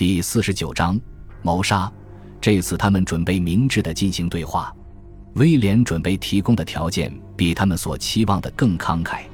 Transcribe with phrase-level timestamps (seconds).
[0.00, 0.98] 第四十九章
[1.42, 1.92] 谋杀。
[2.40, 4.74] 这次他们准备明智的进行对话。
[5.34, 9.24] 威廉准备提供的条件比他们所期望的更慷慨，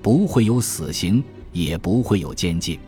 [0.00, 2.78] 不会有死刑，也不会有监禁。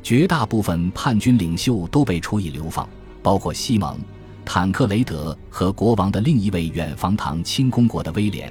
[0.00, 2.88] 绝大部分叛军领袖都被处以流放，
[3.20, 3.98] 包括西蒙、
[4.44, 8.48] 坦克雷德和国王的另一位远房堂亲公国的威廉。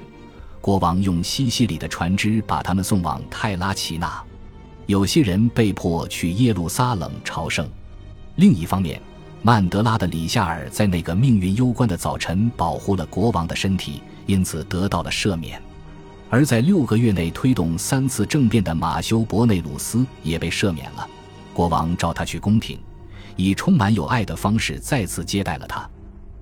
[0.60, 4.22] 国王用西西里的船只把他们送往泰拉齐纳。
[4.84, 7.66] 有些人被迫去耶路撒冷朝圣。
[8.36, 9.00] 另一方面，
[9.42, 15.60] 曼德拉的里夏尔在那个命运攸关的早晨保护了国王的身体，因此得到了赦免；
[16.28, 21.06] 而在六个月内推动三次政变的马修·伯内鲁斯也被赦免了。
[21.52, 22.78] 国王召他去宫廷，
[23.36, 25.88] 以充满有爱的方式再次接待了他。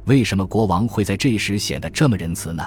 [0.05, 2.67] 为什么国王会在这时显得这么仁慈呢？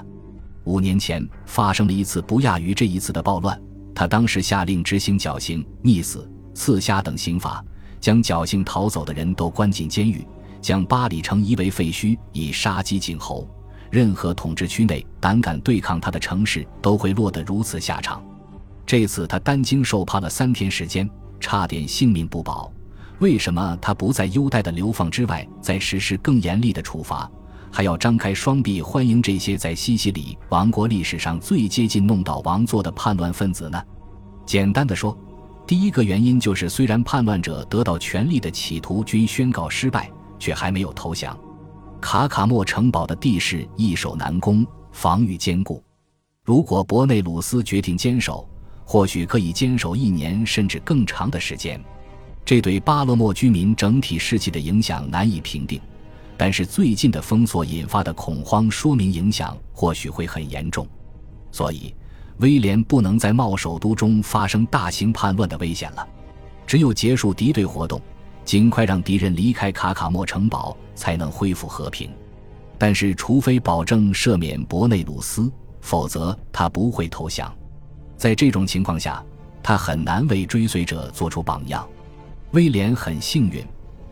[0.65, 3.59] 五年前发生了一次不亚于这一次的暴乱，
[3.95, 7.63] 他当时下令执行绞刑、溺死、刺瞎等刑罚。
[8.01, 10.27] 将侥幸逃走的人都关进监狱，
[10.59, 13.47] 将巴里城夷为废墟，以杀鸡儆猴。
[13.91, 18.23] 任何统治区内胆敢对抗他的城市都会落得如此下场。
[18.85, 21.07] 这次他担惊受怕了三天时间，
[21.39, 22.71] 差点性命不保。
[23.19, 27.29] 为什么他不在优待的流放之外再实施更严厉的处罚，
[27.71, 33.79] 还要张开双臂欢迎这些在西西里王国历史上最接近弄倒王座的叛乱分子呢？
[34.45, 35.15] 简单的说。
[35.71, 41.39] 第一个原因就是，虽然叛乱者得到权力的企图均宣告失败，却还没有投降。
[42.01, 45.81] 卡卡莫城堡的地势易守难攻，防御坚固。
[46.43, 48.45] 如果博内鲁斯决定坚守，
[48.83, 51.81] 或许可以坚守一年甚至更长的时间。
[52.43, 55.79] 这对巴勒莫居民整体士气的影响难以评定，
[56.35, 60.85] 但是最近的封锁引发的恐慌说明影响或许会很严重。
[61.49, 61.95] 所以。
[62.37, 66.07] 威廉不能在茂首都中发生大型叛乱的危险了，
[66.65, 68.01] 只有结束敌对活动，
[68.43, 72.09] 尽快让敌人离开卡卡莫城堡，才能恢复和平。
[72.77, 75.51] 但是，除非保证赦免博内鲁斯，
[75.81, 77.53] 否则他不会投降。
[78.17, 79.23] 在这种情况下，
[79.61, 81.87] 他很难为追随者做出榜样。
[82.53, 83.63] 威廉很幸运，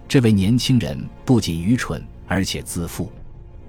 [0.07, 3.11] 这位年轻人不仅愚蠢，而且自负。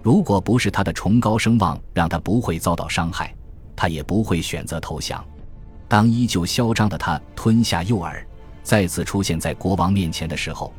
[0.03, 3.35] 如果不是他的崇高声望让他不会遭到伤害。
[3.81, 5.25] 他也不会选择投降。
[5.89, 8.23] 当依旧嚣张的他吞下诱饵，
[8.63, 10.71] 再次出现在国王面前的时候，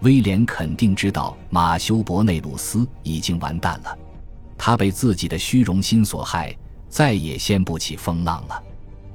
[0.00, 3.98] 威廉肯定知道马修·伯内鲁斯已经完蛋了。
[4.56, 6.56] 他被自己的虚荣心所害，
[6.88, 8.62] 再也掀不起风浪了。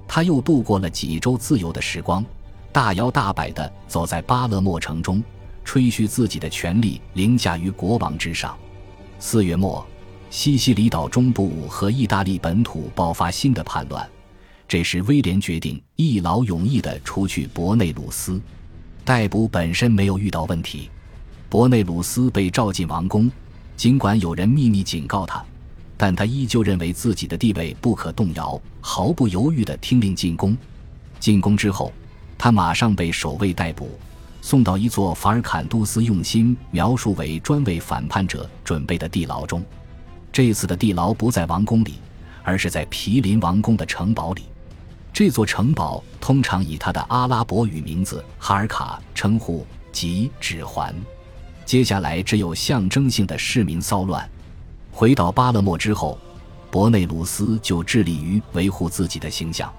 [0.08, 2.24] 他又度过了几周自由的时光，
[2.72, 5.24] 大摇大摆地走在巴勒莫城中，
[5.66, 8.56] 吹嘘自己的权力凌驾于国王之上。
[9.18, 9.84] 四月末。
[10.32, 14.10] 西西里岛中部和意大利本土爆发新的叛乱，
[14.66, 18.42] 这时威廉决定一劳永逸地除去伯内鲁斯。
[19.04, 20.90] 逮捕本身没有遇到问题，
[21.50, 23.30] 伯内鲁斯被召进王宫，
[23.76, 25.44] 尽管有人秘密警告他，
[25.98, 30.58] 但他依旧认为自己的地位不可动摇，毫不犹豫地听令进宫。
[31.20, 31.92] 进宫之后，
[32.38, 34.00] 他马上被守卫逮捕，
[34.42, 39.62] 送到一座法尔坎杜斯用心描述为专为反叛者准备的地牢中。
[40.32, 41.96] 这次的地牢不在王宫里，
[42.44, 44.44] 而是在毗邻王宫的城堡里。
[45.14, 50.96] 这座城堡通常以它的阿拉伯语名字哈尔卡称呼，即指环。
[51.66, 54.28] 接下来只有象征性的市民骚乱。
[54.92, 56.18] 回到巴勒莫之后，
[56.70, 59.72] 博内鲁斯就致力于维护自己的形象。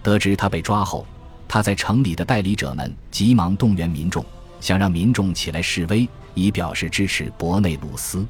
[0.00, 1.04] 得知他被抓后，
[1.48, 4.24] 他在城里的代理者们急忙动员民众，
[4.60, 8.24] 想让民众起来示威，以表示支持博内鲁斯。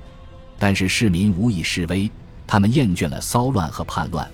[0.59, 2.11] 但是市民无以示威，
[2.47, 4.29] 他们厌倦了骚乱和叛乱，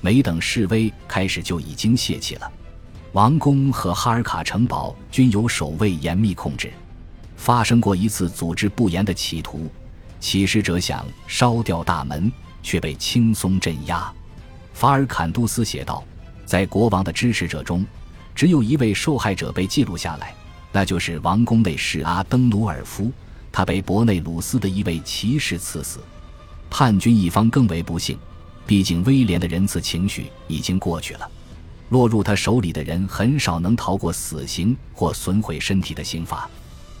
[0.00, 2.52] 没等示威开始就已经泄气了。
[3.12, 6.72] 王宫和哈尔卡城堡均有守卫严密控制，
[7.36, 9.68] 发生过一次组织不严的企图，
[10.20, 12.30] 起事者想烧掉大门，
[12.62, 14.12] 却被轻松镇压。
[14.74, 16.04] 法尔坎杜斯写道，
[16.44, 17.84] 在国王的支持者中，
[18.34, 20.34] 只有一位受害者被记录下来，
[20.70, 23.10] 那就是王宫内侍阿登努尔夫。
[23.52, 26.00] 他被伯内鲁斯的一位骑士刺死，
[26.70, 28.18] 叛军一方更为不幸，
[28.66, 31.28] 毕竟威廉的仁慈情绪已经过去了，
[31.88, 36.48] 落入他手里的人很少能逃过死刑或损毁身体的刑罚。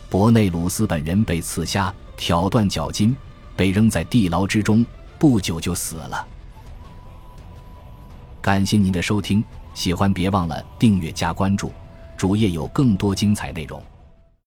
[0.08, 3.16] 伯内鲁斯本人被刺瞎，挑断脚筋，
[3.54, 4.84] 被扔在地牢之中，
[5.18, 6.26] 不久就死了。
[8.42, 11.72] 感谢您的收听，喜欢别忘了订阅加关注，
[12.16, 13.80] 主页有更多精彩内容。